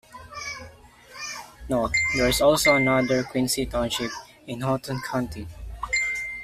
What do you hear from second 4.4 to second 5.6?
in Houghton County.